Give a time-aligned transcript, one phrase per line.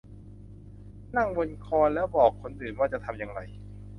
[1.15, 3.39] นั่งบนคอนแล้วบอกคนอื่นว่าจะทำอย่างไร